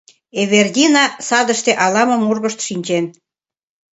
Эвердина 0.41 1.03
садыште 1.27 1.71
ала-мом 1.85 2.23
ургышт 2.31 2.59
шинчен. 2.67 3.05